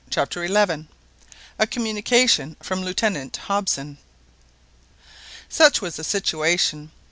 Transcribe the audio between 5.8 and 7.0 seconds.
the situation.